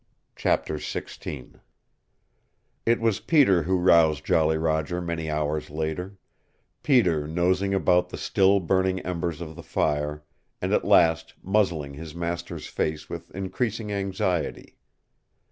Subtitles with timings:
[0.35, 1.59] CHAPTER XVI
[2.87, 6.17] It was Peter who roused Jolly Roger many hours later;
[6.81, 10.23] Peter nosing about the still burning embers of the fire,
[10.59, 14.75] and at last muzzling his master's face with increasing anxiety.